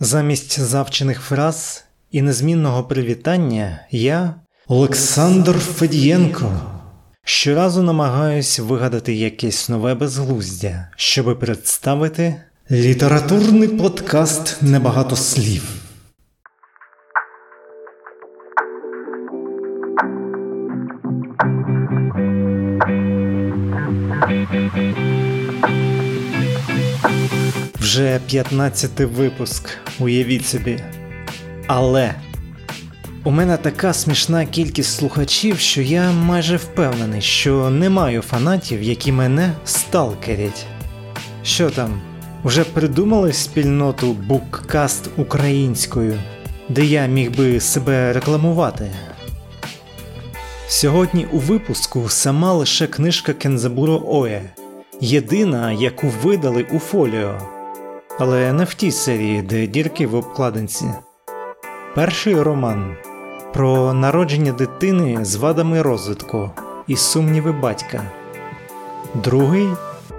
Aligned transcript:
Замість 0.00 0.60
завчених 0.60 1.20
фраз 1.20 1.84
і 2.10 2.22
незмінного 2.22 2.84
привітання 2.84 3.80
я, 3.90 4.34
Олександр 4.68 5.58
Федієнко, 5.58 6.60
щоразу 7.24 7.82
намагаюсь 7.82 8.58
вигадати 8.58 9.14
якесь 9.14 9.68
нове 9.68 9.94
безглуздя, 9.94 10.88
щоби 10.96 11.34
представити 11.34 12.36
літературний 12.70 13.68
подкаст 13.68 14.62
Небагато 14.62 15.16
слів. 15.16 15.62
Вже 27.94 28.20
15 28.26 29.00
випуск, 29.00 29.68
уявіть 29.98 30.46
собі. 30.46 30.78
Але 31.66 32.14
у 33.24 33.30
мене 33.30 33.56
така 33.56 33.92
смішна 33.92 34.46
кількість 34.46 34.96
слухачів, 34.96 35.58
що 35.58 35.82
я 35.82 36.12
майже 36.12 36.56
впевнений, 36.56 37.20
що 37.20 37.70
не 37.70 37.90
маю 37.90 38.22
фанатів, 38.22 38.82
які 38.82 39.12
мене 39.12 39.52
сталкерять. 39.64 40.66
Що 41.42 41.70
там, 41.70 42.00
вже 42.44 42.64
придумали 42.64 43.32
спільноту 43.32 44.12
Буккаст 44.12 45.10
українською, 45.16 46.18
де 46.68 46.84
я 46.84 47.06
міг 47.06 47.36
би 47.36 47.60
себе 47.60 48.12
рекламувати? 48.12 48.90
Сьогодні 50.68 51.26
у 51.32 51.38
випуску 51.38 52.08
сама 52.08 52.52
лише 52.52 52.86
книжка 52.86 53.32
Кензабуро 53.32 54.02
Оє, 54.06 54.42
єдина, 55.00 55.72
яку 55.72 56.08
видали 56.22 56.66
у 56.72 56.78
фоліо 56.78 57.53
але 58.18 58.52
не 58.52 58.64
в 58.64 58.74
тій 58.74 58.92
серії, 58.92 59.42
де 59.42 59.66
дірки 59.66 60.06
в 60.06 60.14
обкладинці. 60.14 60.84
Перший 61.94 62.42
роман 62.42 62.96
про 63.52 63.94
народження 63.94 64.52
дитини 64.52 65.24
з 65.24 65.36
вадами 65.36 65.82
розвитку 65.82 66.50
і 66.86 66.96
сумніви 66.96 67.52
батька. 67.52 68.02
Другий 69.14 69.68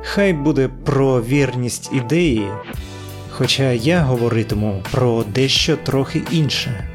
хай 0.01 0.33
буде 0.33 0.69
про 0.85 1.21
вірність 1.21 1.89
ідеї, 1.93 2.47
хоча 3.31 3.71
я 3.71 4.01
говоритиму 4.01 4.83
про 4.91 5.23
дещо 5.23 5.77
трохи 5.77 6.21
інше. 6.31 6.89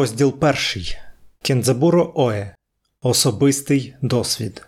Розділ 0.00 0.32
перший 0.32 0.96
Кензабуро 1.42 2.12
Ое 2.14 2.54
Особистий 3.02 3.94
досвід. 4.02 4.66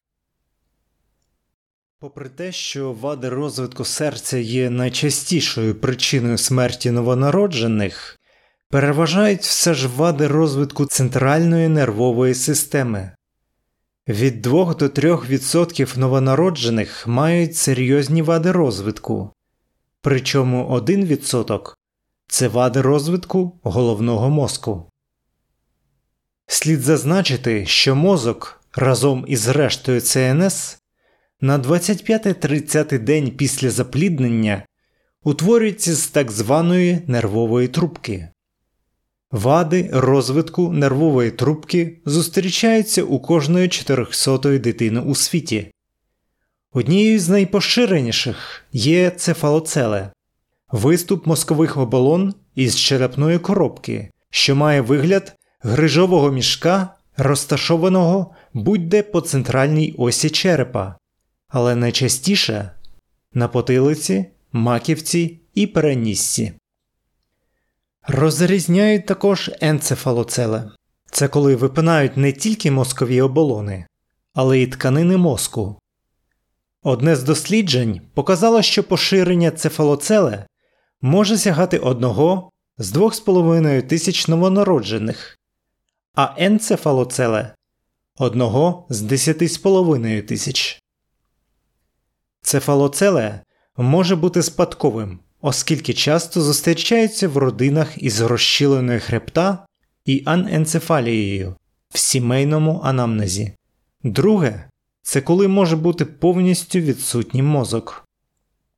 Попри 1.98 2.28
те, 2.28 2.52
що 2.52 2.92
вади 2.92 3.28
розвитку 3.28 3.84
серця 3.84 4.39
є 4.39 4.70
найчастішою 4.70 5.74
причиною 5.74 6.39
смерті 6.39 6.91
новонароджених, 6.91 8.19
переважають 8.69 9.41
все 9.41 9.74
ж 9.74 9.89
вади 9.89 10.27
розвитку 10.27 10.86
центральної 10.86 11.69
нервової 11.69 12.34
системи. 12.34 13.11
Від 14.08 14.42
2 14.42 14.74
до 14.74 14.86
3% 14.86 15.98
новонароджених 15.98 17.06
мають 17.06 17.56
серйозні 17.56 18.22
вади 18.22 18.52
розвитку, 18.52 19.33
причому 20.00 20.77
1% 20.77 21.74
це 22.28 22.48
вади 22.48 22.80
розвитку 22.80 23.61
головного 23.62 24.30
мозку. 24.30 24.92
Слід 26.53 26.81
зазначити, 26.81 27.67
що 27.67 27.96
мозок 27.96 28.61
разом 28.74 29.24
із 29.29 29.48
рештою 29.48 30.01
ЦНС 30.01 30.79
на 31.40 31.58
25-30 31.58 32.98
день 32.98 33.30
після 33.30 33.70
запліднення 33.70 34.67
утворюється 35.23 35.95
з 35.95 36.07
так 36.07 36.30
званої 36.30 36.98
нервової 37.07 37.68
трубки. 37.68 38.29
Вади 39.30 39.90
розвитку 39.92 40.73
нервової 40.73 41.30
трубки 41.30 42.01
зустрічаються 42.05 43.02
у 43.02 43.20
кожної 43.20 43.69
400-ї 43.69 44.58
дитини 44.58 45.01
у 45.01 45.14
світі. 45.14 45.73
Однією 46.73 47.20
з 47.20 47.29
найпоширеніших 47.29 48.64
є 48.73 49.11
цефалоцеле 49.11 50.11
виступ 50.73 51.27
мозкових 51.27 51.77
оболон 51.77 52.34
із 52.55 52.79
черепної 52.79 53.39
коробки, 53.39 54.11
що 54.30 54.57
має 54.57 54.80
вигляд 54.80 55.36
грижового 55.62 56.30
мішка, 56.30 56.95
розташованого 57.17 58.34
будь-де 58.55 59.02
по 59.02 59.20
центральній 59.20 59.95
осі 59.98 60.30
черепа, 60.30 60.96
але 61.48 61.74
найчастіше 61.74 62.70
на 63.34 63.48
потилиці, 63.48 64.27
маківці 64.52 65.40
і 65.55 65.67
переніссі. 65.67 66.52
Розрізняють 68.08 69.06
також 69.06 69.51
енцефалоцеле 69.61 70.70
це 71.12 71.28
коли 71.28 71.56
випинають 71.56 72.17
не 72.17 72.33
тільки 72.33 72.70
мозкові 72.70 73.20
оболони, 73.20 73.86
але 74.34 74.58
й 74.58 74.67
тканини 74.67 75.17
мозку. 75.17 75.78
Одне 76.83 77.17
з 77.17 77.22
досліджень 77.22 78.01
показало, 78.14 78.62
що 78.62 78.84
поширення 78.84 79.51
цефалоцеле 79.51 80.46
може 81.01 81.39
сягати 81.39 81.78
одного 81.78 82.51
з 82.78 82.92
2,5 82.96 83.83
тисяч 83.83 84.28
новонароджених 84.28 85.39
а 86.14 86.34
енцефалоцеле 86.39 87.55
одного 88.18 88.86
з 88.90 89.02
10,5 89.02 90.23
тисяч. 90.23 90.83
Цефалоцеле 92.42 93.40
може 93.77 94.17
бути 94.17 94.42
спадковим, 94.42 95.18
оскільки 95.40 95.95
часто 95.95 96.40
зустрічається 96.40 97.28
в 97.28 97.36
родинах 97.36 98.02
із 98.02 98.20
розщіленою 98.20 99.01
хребта 99.01 99.67
і 100.05 100.22
аненцефалією 100.27 101.56
в 101.89 101.98
сімейному 101.98 102.80
анамнезі. 102.84 103.52
Друге 104.05 104.68
це 105.02 105.20
коли 105.20 105.48
може 105.48 105.77
бути 105.77 106.05
повністю 106.05 106.78
відсутній 106.78 107.42
мозок. 107.42 108.05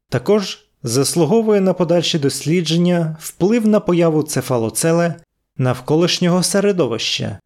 Також 0.08 0.68
заслуговує 0.82 1.60
на 1.60 1.72
подальші 1.74 2.18
дослідження 2.18 3.16
вплив 3.20 3.66
на 3.66 3.80
появу 3.80 4.22
цефалоцеле 4.22 5.14
навколишнього 5.56 6.42
середовища, 6.42 7.38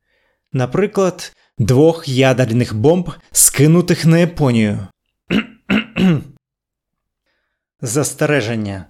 наприклад, 0.53 1.37
двох 1.59 2.09
ядерних 2.09 2.75
бомб, 2.75 3.11
скинутих 3.33 4.07
на 4.07 4.19
Японію. 4.19 4.87
Застереження. 7.81 8.87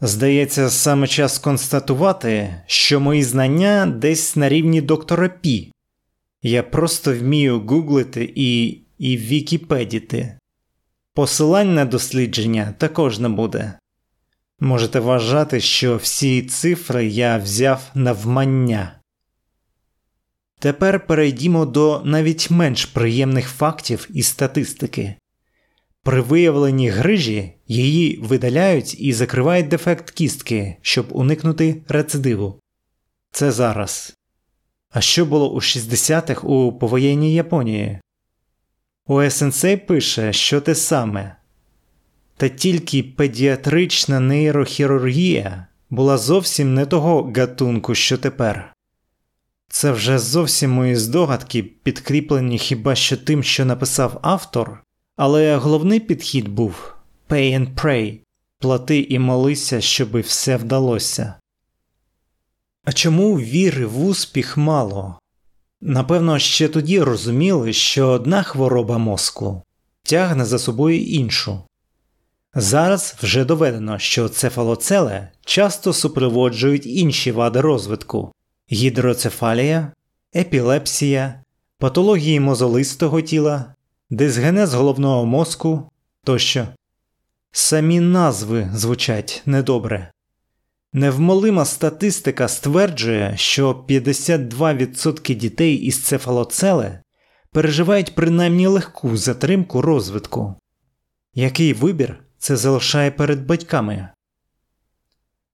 Здається, 0.00 0.70
саме 0.70 1.06
час 1.06 1.38
констатувати, 1.38 2.62
що 2.66 3.00
мої 3.00 3.22
знання 3.22 3.86
десь 3.86 4.36
на 4.36 4.48
рівні 4.48 4.80
доктора 4.80 5.28
Пі. 5.28 5.72
Я 6.42 6.62
просто 6.62 7.14
вмію 7.14 7.60
гуглити 7.60 8.32
і 8.34 8.80
і 8.98 9.16
вікіпедіти. 9.16 10.38
Посилань 11.14 11.74
на 11.74 11.84
дослідження 11.84 12.74
також 12.78 13.18
не 13.18 13.28
буде. 13.28 13.79
Можете 14.60 15.00
вважати, 15.00 15.60
що 15.60 15.96
всі 15.96 16.42
цифри 16.42 17.06
я 17.06 17.38
взяв 17.38 17.90
навмання. 17.94 19.00
Тепер 20.58 21.06
перейдімо 21.06 21.66
до 21.66 22.02
навіть 22.04 22.50
менш 22.50 22.84
приємних 22.84 23.48
фактів 23.48 24.08
і 24.10 24.22
статистики. 24.22 25.14
При 26.02 26.20
виявленні 26.20 26.88
грижі 26.88 27.52
її 27.68 28.16
видаляють 28.16 29.00
і 29.00 29.12
закривають 29.12 29.68
дефект 29.68 30.10
кістки, 30.10 30.76
щоб 30.82 31.06
уникнути 31.10 31.82
рецидиву. 31.88 32.60
Це 33.32 33.52
зараз. 33.52 34.16
А 34.90 35.00
що 35.00 35.26
було 35.26 35.52
у 35.52 35.60
60-х 35.60 36.46
у 36.46 36.72
повоєнній 36.72 37.34
Японії? 37.34 38.00
У 39.06 39.30
СНС 39.30 39.64
пише, 39.86 40.32
що 40.32 40.60
те 40.60 40.74
саме. 40.74 41.36
Та 42.40 42.48
тільки 42.48 43.02
педіатрична 43.02 44.20
нейрохірургія 44.20 45.66
була 45.90 46.18
зовсім 46.18 46.74
не 46.74 46.86
того 46.86 47.32
гатунку, 47.36 47.94
що 47.94 48.18
тепер. 48.18 48.74
Це 49.68 49.92
вже 49.92 50.18
зовсім 50.18 50.70
мої 50.70 50.96
здогадки, 50.96 51.62
підкріплені 51.62 52.58
хіба 52.58 52.94
що 52.94 53.16
тим, 53.16 53.42
що 53.42 53.64
написав 53.64 54.18
автор, 54.22 54.84
але 55.16 55.56
головний 55.56 56.00
підхід 56.00 56.48
був 56.48 56.94
pay 57.28 57.58
and 57.58 57.74
pray 57.74 58.18
плати 58.58 59.00
і 59.00 59.18
молися, 59.18 59.80
щоби 59.80 60.20
все 60.20 60.56
вдалося. 60.56 61.34
А 62.84 62.92
чому 62.92 63.34
віри 63.34 63.86
в 63.86 64.04
успіх 64.04 64.56
мало? 64.56 65.18
Напевно, 65.80 66.38
ще 66.38 66.68
тоді 66.68 67.00
розуміли, 67.00 67.72
що 67.72 68.08
одна 68.08 68.42
хвороба 68.42 68.98
мозку 68.98 69.62
тягне 70.02 70.44
за 70.44 70.58
собою 70.58 71.00
іншу. 71.04 71.62
Зараз 72.54 73.16
вже 73.22 73.44
доведено, 73.44 73.98
що 73.98 74.28
цефалоцеле 74.28 75.28
часто 75.44 75.92
супроводжують 75.92 76.86
інші 76.86 77.32
вади 77.32 77.60
розвитку 77.60 78.32
гідроцефалія, 78.72 79.92
епілепсія, 80.36 81.42
патології 81.78 82.40
мозолистого 82.40 83.20
тіла, 83.20 83.74
дисгенез 84.10 84.74
головного 84.74 85.26
мозку 85.26 85.90
тощо. 86.24 86.66
Самі 87.52 88.00
назви 88.00 88.70
звучать 88.74 89.42
недобре. 89.46 90.12
Невмолима 90.92 91.64
статистика 91.64 92.48
стверджує, 92.48 93.36
що 93.36 93.84
52% 93.88 95.34
дітей 95.34 95.74
із 95.74 96.02
цефалоцеле 96.02 97.02
переживають 97.52 98.14
принаймні 98.14 98.66
легку 98.66 99.16
затримку 99.16 99.82
розвитку. 99.82 100.54
Який 101.34 101.72
вибір 101.72 102.24
це 102.40 102.56
залишає 102.56 103.10
перед 103.10 103.46
батьками? 103.46 104.08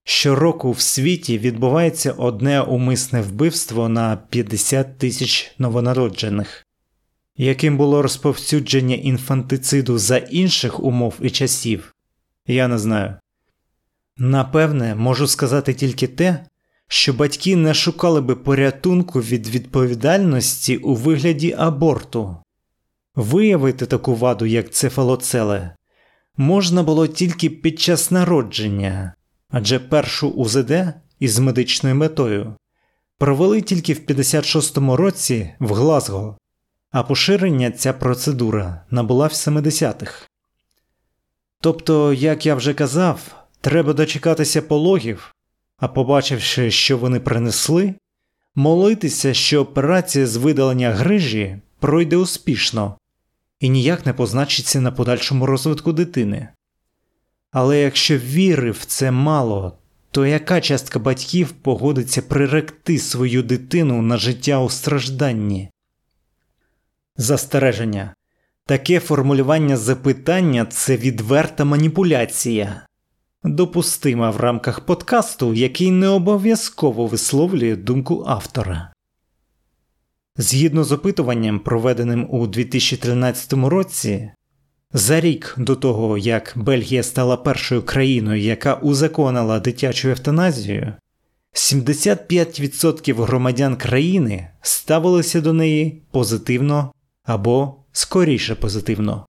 Щороку 0.03 0.71
в 0.71 0.79
світі 0.79 1.37
відбувається 1.37 2.11
одне 2.11 2.61
умисне 2.61 3.21
вбивство 3.21 3.89
на 3.89 4.17
50 4.17 4.97
тисяч 4.97 5.51
новонароджених, 5.57 6.65
яким 7.37 7.77
було 7.77 8.01
розповсюдження 8.01 8.95
інфантициду 8.95 9.97
за 9.97 10.17
інших 10.17 10.79
умов 10.79 11.13
і 11.21 11.29
часів, 11.29 11.95
я 12.47 12.67
не 12.67 12.77
знаю. 12.77 13.15
Напевне, 14.17 14.95
можу 14.95 15.27
сказати 15.27 15.73
тільки 15.73 16.07
те, 16.07 16.45
що 16.87 17.13
батьки 17.13 17.55
не 17.55 17.73
шукали 17.73 18.21
би 18.21 18.35
порятунку 18.35 19.19
від 19.21 19.47
відповідальності 19.47 20.77
у 20.77 20.95
вигляді 20.95 21.55
аборту. 21.57 22.37
Виявити 23.15 23.85
таку 23.85 24.15
ваду, 24.15 24.45
як 24.45 24.71
цефалоцеле, 24.71 25.76
можна 26.37 26.83
було 26.83 27.07
тільки 27.07 27.49
під 27.49 27.79
час 27.79 28.11
народження, 28.11 29.13
адже 29.49 29.79
першу 29.79 30.29
УЗД 30.29 30.71
із 31.19 31.39
медичною 31.39 31.95
метою 31.95 32.55
провели 33.17 33.61
тільки 33.61 33.93
в 33.93 33.99
56-му 33.99 34.95
році 34.95 35.53
в 35.59 35.73
Глазго, 35.73 36.37
а 36.91 37.03
поширення 37.03 37.71
ця 37.71 37.93
процедура 37.93 38.81
набула 38.91 39.27
в 39.27 39.31
70-х. 39.31 40.27
Тобто, 41.61 42.13
як 42.13 42.45
я 42.45 42.55
вже 42.55 42.73
казав, 42.73 43.19
треба 43.61 43.93
дочекатися 43.93 44.61
пологів, 44.61 45.35
а 45.77 45.87
побачивши, 45.87 46.71
що 46.71 46.97
вони 46.97 47.19
принесли, 47.19 47.93
молитися, 48.55 49.33
що 49.33 49.61
операція 49.61 50.27
з 50.27 50.35
видалення 50.35 50.91
грижі 50.91 51.61
пройде 51.79 52.17
успішно 52.17 52.97
і 53.59 53.69
ніяк 53.69 54.05
не 54.05 54.13
позначиться 54.13 54.81
на 54.81 54.91
подальшому 54.91 55.45
розвитку 55.45 55.93
дитини. 55.93 56.47
Але 57.51 57.79
якщо 57.79 58.17
віри 58.17 58.71
в 58.71 58.85
це 58.85 59.11
мало, 59.11 59.77
то 60.11 60.25
яка 60.25 60.61
частка 60.61 60.99
батьків 60.99 61.51
погодиться 61.51 62.21
приректи 62.21 62.99
свою 62.99 63.43
дитину 63.43 64.01
на 64.01 64.17
життя 64.17 64.59
у 64.59 64.69
стражданні? 64.69 65.69
Застереження. 67.15 68.13
Таке 68.65 68.99
формулювання 68.99 69.77
запитання 69.77 70.65
це 70.65 70.97
відверта 70.97 71.65
маніпуляція, 71.65 72.81
допустима 73.43 74.31
в 74.31 74.37
рамках 74.37 74.79
подкасту, 74.79 75.53
який 75.53 75.91
не 75.91 76.07
обов'язково 76.07 77.07
висловлює 77.07 77.75
думку 77.75 78.23
автора. 78.27 78.93
Згідно 80.37 80.83
з 80.83 80.91
опитуванням, 80.91 81.59
проведеним 81.59 82.27
у 82.29 82.47
2013 82.47 83.53
році, 83.53 84.31
за 84.93 85.19
рік 85.19 85.55
до 85.57 85.75
того, 85.75 86.17
як 86.17 86.53
Бельгія 86.55 87.03
стала 87.03 87.37
першою 87.37 87.81
країною, 87.83 88.41
яка 88.41 88.73
узаконила 88.73 89.59
дитячу 89.59 90.09
евтаназію, 90.09 90.93
75% 91.53 93.23
громадян 93.23 93.75
країни 93.75 94.47
ставилися 94.61 95.41
до 95.41 95.53
неї 95.53 96.01
позитивно 96.11 96.91
або 97.23 97.75
скоріше 97.91 98.55
позитивно. 98.55 99.25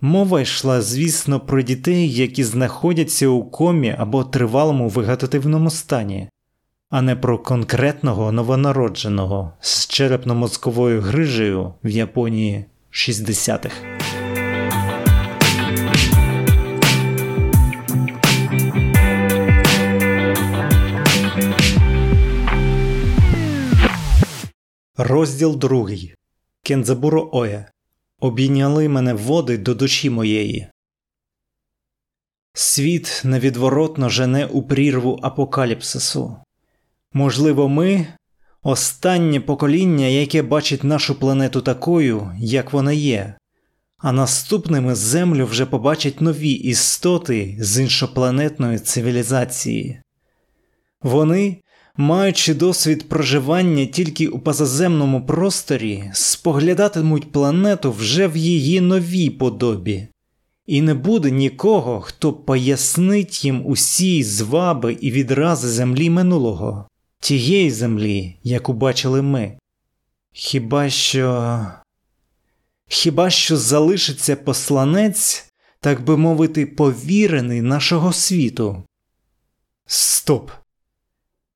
Мова 0.00 0.40
йшла, 0.40 0.82
звісно, 0.82 1.40
про 1.40 1.62
дітей, 1.62 2.12
які 2.12 2.44
знаходяться 2.44 3.28
у 3.28 3.44
комі 3.44 3.94
або 3.98 4.24
тривалому 4.24 4.88
вегетативному 4.88 5.70
стані, 5.70 6.28
а 6.90 7.02
не 7.02 7.16
про 7.16 7.38
конкретного 7.38 8.32
новонародженого 8.32 9.52
з 9.60 9.88
черепно-мозковою 9.88 11.00
грижею 11.00 11.74
в 11.84 11.88
Японії 11.88 12.64
60-х. 12.92 13.74
Розділ 24.96 25.56
другий 25.56 26.14
Кензабуро 26.62 27.30
Оє 27.32 27.70
Обійняли 28.20 28.88
мене 28.88 29.14
води 29.14 29.58
до 29.58 29.74
душі 29.74 30.10
моєї. 30.10 30.68
Світ 32.54 33.22
невідворотно 33.24 34.08
жене 34.08 34.46
у 34.46 34.62
прірву 34.62 35.18
апокаліпсису. 35.22 36.36
Можливо, 37.16 37.68
ми 37.68 38.06
останнє 38.62 39.40
покоління, 39.40 40.06
яке 40.06 40.42
бачить 40.42 40.84
нашу 40.84 41.14
планету 41.14 41.60
такою, 41.60 42.32
як 42.38 42.72
вона 42.72 42.92
є, 42.92 43.34
а 43.98 44.12
наступними 44.12 44.94
землю 44.94 45.46
вже 45.46 45.66
побачать 45.66 46.20
нові 46.20 46.50
істоти 46.50 47.56
з 47.60 47.80
іншопланетної 47.80 48.78
цивілізації. 48.78 50.00
Вони, 51.02 51.56
маючи 51.96 52.54
досвід 52.54 53.08
проживання 53.08 53.86
тільки 53.86 54.28
у 54.28 54.38
позаземному 54.38 55.26
просторі, 55.26 56.10
споглядатимуть 56.12 57.32
планету 57.32 57.92
вже 57.92 58.28
в 58.28 58.36
її 58.36 58.80
новій 58.80 59.30
подобі. 59.30 60.08
І 60.66 60.82
не 60.82 60.94
буде 60.94 61.30
нікого, 61.30 62.00
хто 62.00 62.32
пояснить 62.32 63.44
їм 63.44 63.62
усі 63.66 64.22
зваби 64.22 64.96
і 65.00 65.10
відрази 65.10 65.68
землі 65.68 66.10
минулого 66.10 66.88
тієї 67.20 67.70
землі, 67.70 68.36
яку 68.42 68.72
бачили 68.72 69.22
ми. 69.22 69.58
Хіба 70.32 70.90
що. 70.90 71.66
Хіба 72.88 73.30
що 73.30 73.56
залишиться 73.56 74.36
посланець, 74.36 75.52
так 75.80 76.04
би 76.04 76.16
мовити, 76.16 76.66
повірений 76.66 77.62
нашого 77.62 78.12
світу? 78.12 78.82
Стоп! 79.86 80.50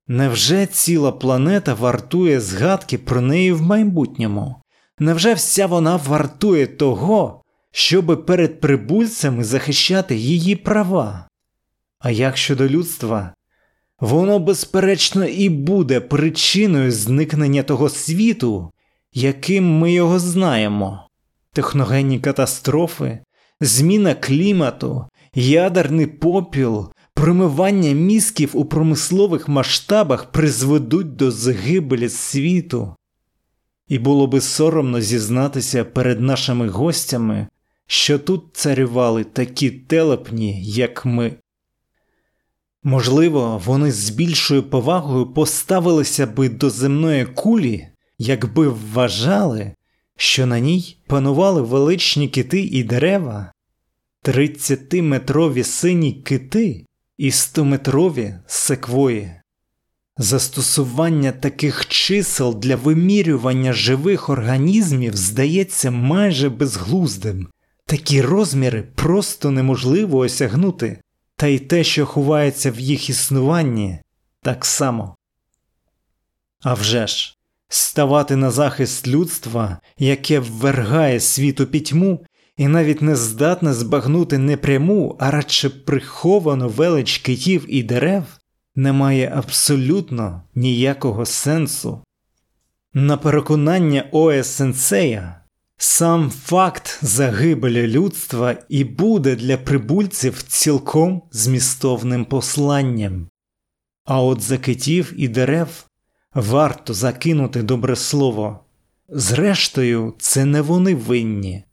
Невже 0.07 0.65
ціла 0.65 1.11
планета 1.11 1.73
вартує 1.73 2.41
згадки 2.41 2.97
про 2.97 3.21
неї 3.21 3.51
в 3.51 3.61
майбутньому? 3.61 4.61
Невже 4.99 5.33
вся 5.33 5.67
вона 5.67 5.95
вартує 5.95 6.67
того, 6.67 7.41
щоби 7.71 8.17
перед 8.17 8.59
прибульцями 8.59 9.43
захищати 9.43 10.15
її 10.15 10.55
права? 10.55 11.27
А 11.99 12.11
як 12.11 12.37
щодо 12.37 12.67
людства, 12.67 13.33
Воно, 14.01 14.39
безперечно, 14.39 15.25
і 15.25 15.49
буде 15.49 15.99
причиною 15.99 16.91
зникнення 16.91 17.63
того 17.63 17.89
світу, 17.89 18.71
яким 19.13 19.77
ми 19.79 19.93
його 19.93 20.19
знаємо. 20.19 21.07
Техногенні 21.53 22.19
катастрофи, 22.19 23.19
зміна 23.59 24.13
клімату, 24.13 25.05
ядерний 25.35 26.07
попіл, 26.07 26.91
промивання 27.13 27.91
мізків 27.91 28.49
у 28.53 28.65
промислових 28.65 29.47
масштабах 29.47 30.31
призведуть 30.31 31.15
до 31.15 31.31
загибелі 31.31 32.09
світу. 32.09 32.95
І 33.87 33.99
було 33.99 34.27
би 34.27 34.41
соромно 34.41 35.01
зізнатися 35.01 35.85
перед 35.85 36.21
нашими 36.21 36.67
гостями, 36.67 37.47
що 37.87 38.19
тут 38.19 38.43
царювали 38.53 39.23
такі 39.23 39.71
телепні, 39.71 40.63
як 40.63 41.05
ми. 41.05 41.33
Можливо, 42.83 43.61
вони 43.65 43.91
з 43.91 44.09
більшою 44.09 44.63
повагою 44.63 45.25
поставилися 45.25 46.27
би 46.27 46.49
до 46.49 46.69
земної 46.69 47.25
кулі, 47.25 47.87
якби 48.17 48.67
вважали, 48.67 49.71
що 50.17 50.45
на 50.45 50.59
ній 50.59 50.97
панували 51.07 51.61
величні 51.61 52.27
кити 52.29 52.61
і 52.61 52.83
дерева, 52.83 53.51
тридцятиметрові 54.21 55.63
сині 55.63 56.13
кити 56.13 56.85
і 57.17 57.31
стометрові 57.31 58.35
секвої. 58.47 59.31
Застосування 60.17 61.31
таких 61.31 61.87
чисел 61.87 62.59
для 62.59 62.75
вимірювання 62.75 63.73
живих 63.73 64.29
організмів 64.29 65.15
здається 65.15 65.91
майже 65.91 66.49
безглуздим, 66.49 67.47
такі 67.85 68.21
розміри 68.21 68.83
просто 68.95 69.51
неможливо 69.51 70.17
осягнути 70.17 70.99
та 71.41 71.47
й 71.47 71.59
те, 71.59 71.83
що 71.83 72.05
ховається 72.05 72.71
в 72.71 72.79
їх 72.79 73.09
існуванні, 73.09 73.99
так 74.41 74.65
само. 74.65 75.15
А 76.63 76.73
вже 76.73 77.07
ж, 77.07 77.37
ставати 77.67 78.35
на 78.35 78.51
захист 78.51 79.07
людства, 79.07 79.77
яке 79.97 80.39
ввергає 80.39 81.19
світу 81.19 81.65
пітьму, 81.65 82.25
і 82.57 82.67
навіть 82.67 83.01
не 83.01 83.15
здатне 83.15 83.73
збагнути 83.73 84.37
непряму, 84.37 85.17
а 85.19 85.31
радше 85.31 85.69
приховану 85.69 86.69
велич 86.69 87.17
китів 87.17 87.65
і 87.67 87.83
дерев, 87.83 88.23
не 88.75 88.93
має 88.93 89.33
абсолютно 89.35 90.43
ніякого 90.55 91.25
сенсу. 91.25 92.03
На 92.93 93.17
переконання 93.17 94.09
Сенсея, 94.43 95.40
сам 95.83 96.29
факт 96.29 96.99
загибелі 97.01 97.87
людства 97.87 98.57
і 98.69 98.83
буде 98.83 99.35
для 99.35 99.57
прибульців 99.57 100.43
цілком 100.43 101.23
змістовним 101.31 102.25
посланням. 102.25 103.29
А 104.05 104.21
от 104.21 104.41
за 104.41 104.57
китів 104.57 105.13
і 105.17 105.27
дерев 105.27 105.85
варто 106.33 106.93
закинути 106.93 107.63
добре 107.63 107.95
слово. 107.95 108.65
Зрештою, 109.09 110.15
це 110.19 110.45
не 110.45 110.61
вони 110.61 110.95
винні, 110.95 111.63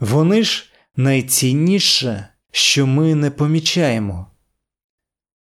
вони 0.00 0.42
ж 0.42 0.64
найцінніше, 0.96 2.28
що 2.52 2.86
ми 2.86 3.14
не 3.14 3.30
помічаємо. 3.30 4.26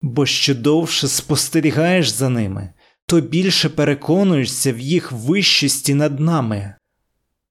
Бо 0.02 0.26
що 0.26 0.56
довше 0.56 1.08
спостерігаєш 1.08 2.10
за 2.10 2.30
ними, 2.30 2.74
то 3.06 3.22
більше 3.22 3.70
переконуєшся 3.70 4.74
в 4.74 4.80
їх 4.80 5.12
вищості 5.12 5.94
над 5.94 6.20
нами. 6.20 6.76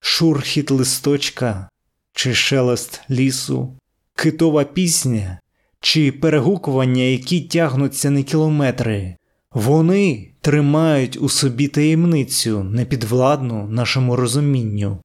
Шурхіт 0.04 0.70
листочка, 0.70 1.68
чи 2.12 2.34
шелест 2.34 3.00
лісу, 3.10 3.78
китова 4.16 4.64
пісня, 4.64 5.40
чи 5.80 6.12
перегукування, 6.12 7.02
які 7.02 7.40
тягнуться 7.40 8.10
на 8.10 8.22
кілометри, 8.22 9.16
вони 9.52 10.32
тримають 10.40 11.16
у 11.16 11.28
собі 11.28 11.68
таємницю 11.68 12.64
непідвладну 12.64 13.68
нашому 13.68 14.16
розумінню, 14.16 15.02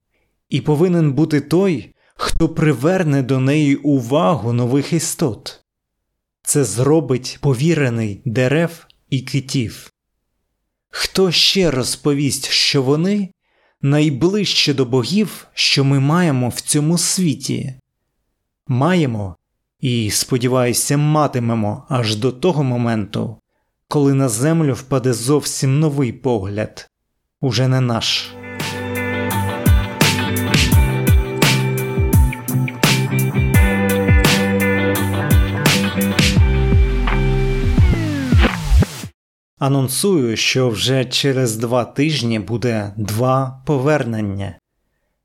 і 0.50 0.62
повинен 0.62 1.14
бути 1.14 1.42
той, 1.42 1.94
хто 2.16 2.50
приверне 2.50 3.24
до 3.24 3.40
неї 3.40 3.76
увагу 3.76 4.54
нових 4.54 4.94
істот. 4.94 5.62
Це 6.44 6.64
зробить 6.64 7.38
повірений 7.42 8.22
дерев 8.26 8.88
і 9.10 9.22
китів. 9.22 9.92
Хто 10.90 11.32
ще 11.32 11.72
розповість, 11.72 12.50
що 12.50 12.82
вони 12.82 13.30
найближче 13.82 14.74
до 14.74 14.86
богів, 14.86 15.48
що 15.54 15.84
ми 15.84 16.00
маємо 16.00 16.50
в 16.50 16.62
цьому 16.62 16.98
світі? 16.98 17.74
Маємо 18.68 19.36
і, 19.80 20.10
сподіваюся, 20.12 20.98
матимемо 20.98 21.86
аж 21.90 22.16
до 22.16 22.32
того 22.32 22.64
моменту, 22.64 23.38
коли 23.88 24.14
на 24.14 24.30
землю 24.30 24.74
впаде 24.74 25.14
зовсім 25.14 25.80
новий 25.80 26.14
погляд, 26.14 26.90
уже 27.42 27.68
не 27.68 27.82
наш. 27.82 28.37
Анонсую, 39.60 40.38
що 40.38 40.70
вже 40.70 41.06
через 41.06 41.56
два 41.56 41.86
тижні 41.86 42.40
буде 42.40 42.94
два 42.98 43.64
повернення. 43.66 44.60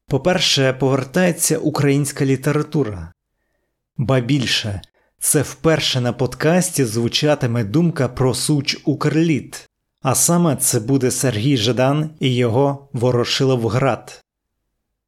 По-перше, 0.08 0.72
повертається 0.72 1.58
українська 1.58 2.24
література, 2.24 3.12
ба 3.96 4.20
більше, 4.20 4.80
це 5.18 5.42
вперше 5.42 6.00
на 6.00 6.12
подкасті 6.12 6.84
звучатиме 6.84 7.64
думка 7.64 8.08
про 8.08 8.34
суч 8.34 8.80
Укрліт, 8.84 9.68
а 10.02 10.14
саме 10.14 10.56
це 10.56 10.80
буде 10.80 11.10
Сергій 11.10 11.56
Жадан 11.56 12.10
і 12.20 12.34
його 12.34 12.88
Ворошиловград. 12.92 14.20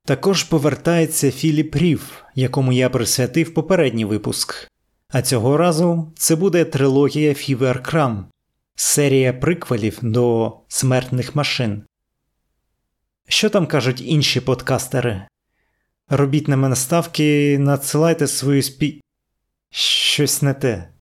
Також 0.05 0.43
повертається 0.43 1.31
Філіп 1.31 1.77
Рів, 1.77 2.25
якому 2.35 2.73
я 2.73 2.91
присвятив 2.91 3.55
попередній 3.55 4.05
випуск. 4.05 4.69
А 5.13 5.23
цього 5.23 5.57
разу 5.57 6.13
це 6.17 6.37
буде 6.37 6.65
трилогія 6.65 7.35
Фівер 7.35 7.83
Крам, 7.83 8.27
серія 8.77 9.33
приквелів 9.33 9.99
до 10.03 10.57
смертних 10.69 11.37
машин. 11.37 11.83
Що 13.29 13.51
там 13.51 13.67
кажуть 13.67 14.01
інші 14.01 14.41
подкастери? 14.41 15.27
Робіть 16.09 16.49
на 16.49 16.57
мене 16.57 16.77
ставки, 16.77 17.59
надсилайте 17.59 18.27
свою 18.27 18.63
спі. 18.63 19.01
Щось 19.71 20.43
не 20.43 20.55
те. 20.55 20.94